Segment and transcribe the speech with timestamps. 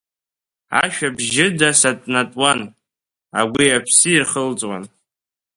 [0.81, 2.59] Ашәа бжьыда сатәнатәуан,
[3.39, 4.83] агәи аԥси ирхылҵуан.